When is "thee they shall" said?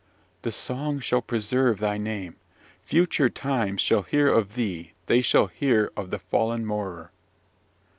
4.55-5.45